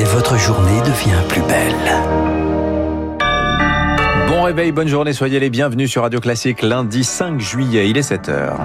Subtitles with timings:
[0.00, 1.74] et votre journée devient plus belle.
[4.28, 8.10] Bon réveil, bonne journée, soyez les bienvenus sur Radio Classique lundi 5 juillet, il est
[8.10, 8.56] 7h.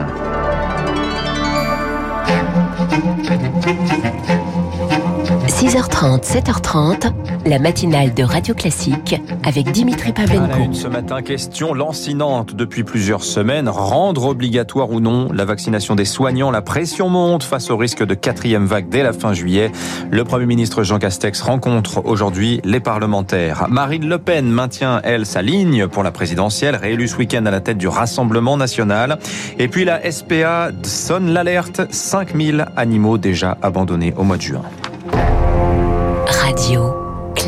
[5.66, 7.12] 6h30, 7h30,
[7.48, 10.72] la matinale de Radio Classique avec Dimitri Pavlenko.
[10.74, 13.68] ce matin, question lancinante depuis plusieurs semaines.
[13.68, 18.14] Rendre obligatoire ou non la vaccination des soignants, la pression monte face au risque de
[18.14, 19.72] quatrième vague dès la fin juillet.
[20.12, 23.66] Le Premier ministre Jean Castex rencontre aujourd'hui les parlementaires.
[23.68, 27.60] Marine Le Pen maintient, elle, sa ligne pour la présidentielle, réélue ce week-end à la
[27.60, 29.18] tête du Rassemblement national.
[29.58, 34.62] Et puis la SPA sonne l'alerte, 5000 animaux déjà abandonnés au mois de juin.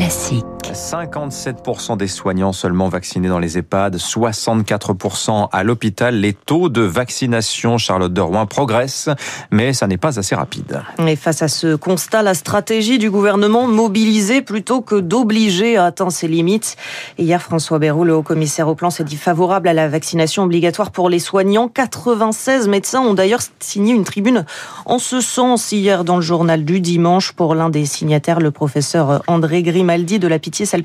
[0.08, 0.47] Radio Classique.
[0.88, 6.14] 57% des soignants seulement vaccinés dans les EHPAD, 64% à l'hôpital.
[6.14, 9.10] Les taux de vaccination, Charlotte de Rouen, progressent,
[9.50, 10.80] mais ça n'est pas assez rapide.
[11.06, 16.08] Et face à ce constat, la stratégie du gouvernement mobiliser plutôt que d'obliger a atteint
[16.08, 16.78] ses limites.
[17.18, 21.10] Hier, François Bayrou, le haut-commissaire au plan, s'est dit favorable à la vaccination obligatoire pour
[21.10, 21.68] les soignants.
[21.68, 24.46] 96 médecins ont d'ailleurs signé une tribune
[24.86, 29.22] en ce sens hier dans le journal du dimanche pour l'un des signataires, le professeur
[29.26, 30.77] André Grimaldi de la Pitié-Salpêtrière.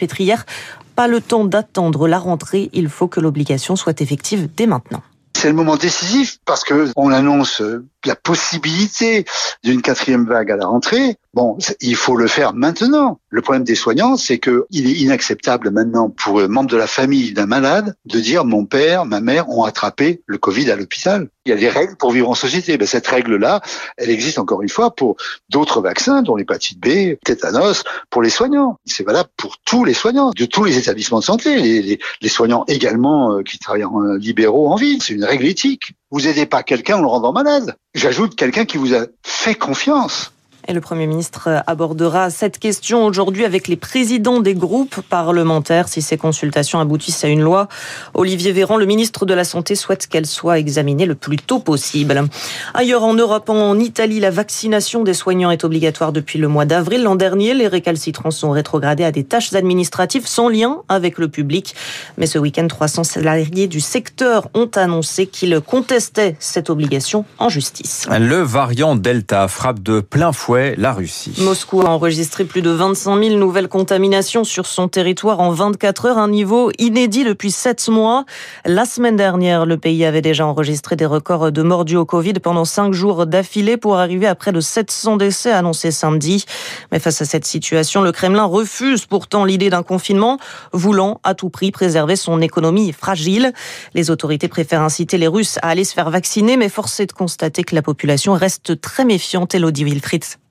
[0.95, 5.02] Pas le temps d'attendre la rentrée, il faut que l'obligation soit effective dès maintenant.
[5.35, 9.25] C'est le moment décisif parce que on annonce euh, la possibilité
[9.63, 11.17] d'une quatrième vague à la rentrée.
[11.33, 13.19] Bon, il faut le faire maintenant.
[13.29, 16.85] Le problème des soignants, c'est que il est inacceptable maintenant pour un membre de la
[16.85, 21.29] famille d'un malade de dire mon père, ma mère ont attrapé le Covid à l'hôpital.
[21.45, 22.77] Il y a des règles pour vivre en société.
[22.77, 23.61] Ben, cette règle-là,
[23.97, 25.15] elle existe encore une fois pour
[25.49, 28.77] d'autres vaccins, dont l'hépatite B, tétanos, pour les soignants.
[28.85, 33.31] C'est valable pour tous les soignants, de tous les établissements de santé, les soignants également
[33.31, 35.01] euh, qui travaillent en euh, libéraux en ville.
[35.01, 35.93] C'est une règle éthique.
[36.11, 37.75] Vous aidez pas quelqu'un en le rendant malade.
[37.95, 40.32] J'ajoute quelqu'un qui vous a fait confiance.
[40.66, 45.89] Et le Premier ministre abordera cette question aujourd'hui avec les présidents des groupes parlementaires.
[45.89, 47.67] Si ces consultations aboutissent à une loi,
[48.14, 52.29] Olivier Véran, le ministre de la Santé, souhaite qu'elle soit examinée le plus tôt possible.
[52.73, 57.03] Ailleurs en Europe, en Italie, la vaccination des soignants est obligatoire depuis le mois d'avril.
[57.03, 61.75] L'an dernier, les récalcitrants sont rétrogradés à des tâches administratives sans lien avec le public.
[62.18, 68.07] Mais ce week-end, 300 salariés du secteur ont annoncé qu'ils contestaient cette obligation en justice.
[68.09, 71.34] Le variant Delta frappe de plein fouet la Russie.
[71.40, 76.18] Moscou a enregistré plus de 25 000 nouvelles contaminations sur son territoire en 24 heures,
[76.18, 78.25] un niveau inédit depuis 7 mois.
[78.66, 82.34] La semaine dernière, le pays avait déjà enregistré des records de morts dus au Covid
[82.34, 86.46] pendant 5 jours d'affilée pour arriver à près de 700 décès annoncés samedi.
[86.91, 90.38] Mais face à cette situation, le Kremlin refuse pourtant l'idée d'un confinement,
[90.72, 93.53] voulant à tout prix préserver son économie fragile.
[93.94, 97.14] Les autorités préfèrent inciter les Russes à aller se faire vacciner, mais force est de
[97.14, 99.56] constater que la population reste très méfiante.
[99.56, 100.42] Elodie Wilfried.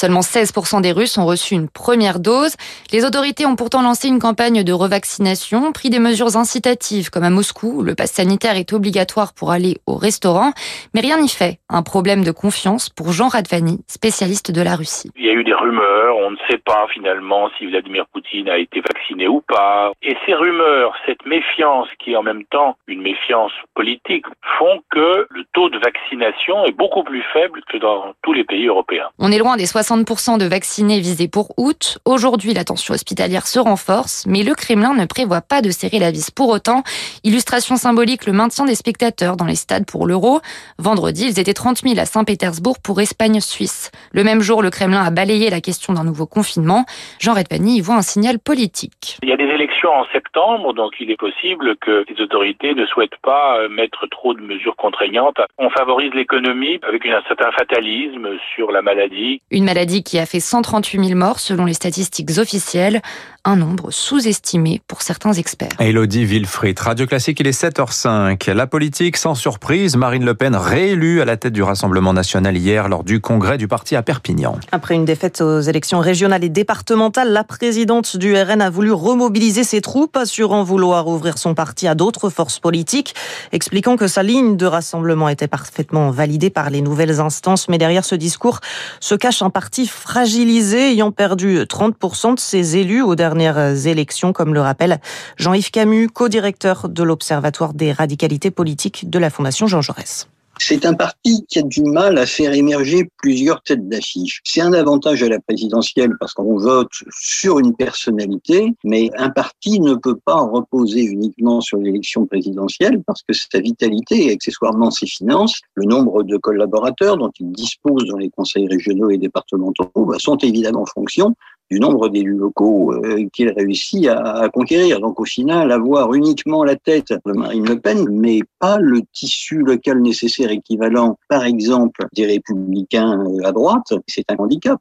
[0.00, 2.54] Seulement 16% des Russes ont reçu une première dose.
[2.92, 7.30] Les autorités ont pourtant lancé une campagne de revaccination, pris des mesures incitatives comme à
[7.30, 10.52] Moscou, où le pass sanitaire est obligatoire pour aller au restaurant,
[10.94, 11.58] mais rien n'y fait.
[11.68, 15.10] Un problème de confiance pour Jean Radvani, spécialiste de la Russie.
[15.16, 18.58] Il y a eu des rumeurs, on ne sait pas finalement si Vladimir Poutine a
[18.58, 19.90] été vacciné ou pas.
[20.02, 24.26] Et ces rumeurs, cette méfiance qui est en même temps une méfiance politique,
[24.60, 28.68] font que le taux de vaccination est beaucoup plus faible que dans tous les pays
[28.68, 29.08] européens.
[29.18, 31.98] On est loin des 60% de vaccinés visés pour août.
[32.04, 36.10] Aujourd'hui, la tension hospitalière se renforce, mais le Kremlin ne prévoit pas de serrer la
[36.10, 36.82] vis pour autant.
[37.24, 40.40] Illustration symbolique, le maintien des spectateurs dans les stades pour l'Euro.
[40.78, 43.90] Vendredi, ils étaient 30 000 à Saint-Pétersbourg pour Espagne-Suisse.
[44.12, 46.84] Le même jour, le Kremlin a balayé la question d'un nouveau confinement.
[47.18, 49.16] Jean Redvani y voit un signal politique.
[49.22, 52.84] Il y a des élections en septembre, donc il est possible que les autorités ne
[52.84, 55.38] souhaitent pas euh, mettre trop de mesures contraignantes.
[55.56, 59.40] On favorise l'économie avec un certain fatalisme sur la maladie.
[59.50, 63.00] Une maladie qui a fait 138 000 morts selon les statistiques officielles,
[63.44, 65.70] un nombre sous-estimé pour certains experts.
[65.78, 68.52] Elodie Wilfried, Radio Classique, il est 7h05.
[68.52, 72.88] La politique, sans surprise, Marine Le Pen réélue à la tête du Rassemblement national hier
[72.88, 74.56] lors du congrès du parti à Perpignan.
[74.72, 79.62] Après une défaite aux élections régionales et départementales, la présidente du RN a voulu remobiliser
[79.62, 83.14] ses troupes, assurant vouloir ouvrir son parti à d'autres forces politiques,
[83.52, 87.68] expliquant que sa ligne de rassemblement était parfaitement validée par les nouvelles instances.
[87.68, 88.58] Mais derrière ce discours
[89.00, 94.54] se cache un parti fragilisé ayant perdu 30% de ses élus aux dernières élections, comme
[94.54, 95.00] le rappelle
[95.36, 100.28] Jean-Yves Camus, co-directeur de l'Observatoire des radicalités politiques de la Fondation Jean Jaurès.
[100.60, 104.40] C'est un parti qui a du mal à faire émerger plusieurs têtes d'affiche.
[104.44, 109.80] C'est un avantage à la présidentielle parce qu'on vote sur une personnalité, mais un parti
[109.80, 115.06] ne peut pas reposer uniquement sur l'élection présidentielle parce que sa vitalité et accessoirement ses
[115.06, 120.16] finances, le nombre de collaborateurs dont il dispose dans les conseils régionaux et départementaux bah,
[120.18, 121.34] sont évidemment en fonction
[121.70, 122.94] du nombre d'élus locaux
[123.32, 125.00] qu'il réussit à, à, conquérir.
[125.00, 129.58] Donc au final, avoir uniquement la tête de Marine Le Pen, mais pas le tissu
[129.58, 134.80] local nécessaire équivalent, par exemple, des républicains à droite, c'est un handicap.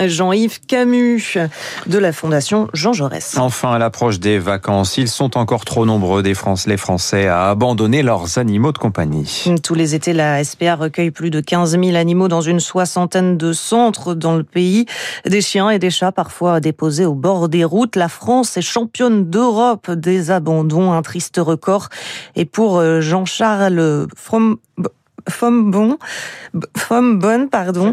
[0.00, 1.38] Jean-Yves Camus
[1.86, 3.36] de la Fondation Jean Jaurès.
[3.38, 7.50] Enfin, à l'approche des vacances, ils sont encore trop nombreux des France, les Français à
[7.50, 9.44] abandonner leurs animaux de compagnie.
[9.62, 13.52] Tous les étés, la SPA recueille plus de 15 000 animaux dans une soixantaine de
[13.52, 14.86] centres dans le pays.
[15.26, 17.96] Des chiens et des chats parfois déposés au bord des routes.
[17.96, 21.88] La France est championne d'Europe des abandons, un triste record.
[22.36, 24.56] Et pour euh, Jean-Charles From
[25.28, 25.98] Fombon,
[26.76, 27.92] Fombonne, pardon,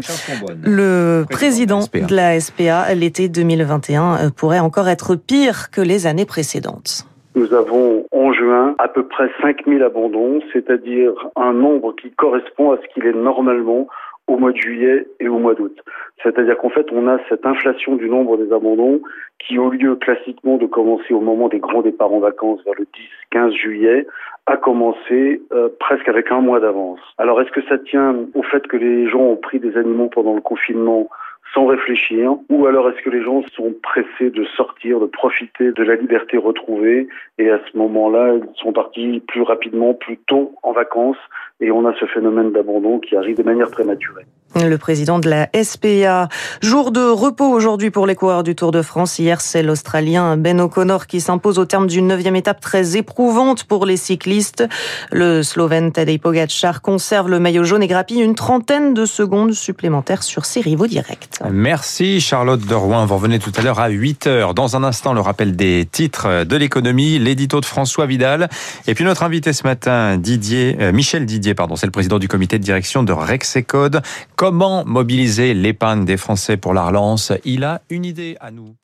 [0.62, 6.26] le président de la SPA, l'été 2021 euh, pourrait encore être pire que les années
[6.26, 7.06] précédentes.
[7.36, 12.76] Nous avons en juin à peu près 5000 abandons, c'est-à-dire un nombre qui correspond à
[12.78, 13.86] ce qu'il est normalement
[14.30, 15.76] au mois de juillet et au mois d'août.
[16.22, 19.00] C'est-à-dire qu'en fait, on a cette inflation du nombre des abandons
[19.38, 22.86] qui, au lieu classiquement de commencer au moment des grands départs en vacances vers le
[23.32, 24.06] 10-15 juillet,
[24.46, 27.00] a commencé euh, presque avec un mois d'avance.
[27.18, 30.34] Alors, est-ce que ça tient au fait que les gens ont pris des animaux pendant
[30.34, 31.08] le confinement
[31.54, 35.82] sans réfléchir Ou alors est-ce que les gens sont pressés de sortir, de profiter de
[35.82, 37.08] la liberté retrouvée
[37.38, 41.16] et à ce moment-là, ils sont partis plus rapidement, plus tôt en vacances
[41.60, 44.24] et on a ce phénomène d'abandon qui arrive de manière prématurée.
[44.56, 46.28] Le président de la SPA.
[46.60, 49.18] Jour de repos aujourd'hui pour les coureurs du Tour de France.
[49.20, 53.86] Hier, c'est l'Australien Ben O'Connor qui s'impose au terme d'une neuvième étape très éprouvante pour
[53.86, 54.66] les cyclistes.
[55.12, 60.24] Le Slovène Tadej Pogacar conserve le maillot jaune et grappille une trentaine de secondes supplémentaires
[60.24, 61.39] sur ses rivaux directs.
[61.48, 63.06] Merci Charlotte de Rouen.
[63.06, 64.54] Vous revenez tout à l'heure à 8 heures.
[64.54, 68.48] Dans un instant, le rappel des titres de l'économie, l'édito de François Vidal.
[68.86, 72.28] Et puis notre invité ce matin, Didier, euh, Michel Didier, pardon, c'est le président du
[72.28, 74.02] comité de direction de Rexecode.
[74.36, 77.32] Comment mobiliser l'épargne des Français pour la relance?
[77.44, 78.74] Il a une idée à nous.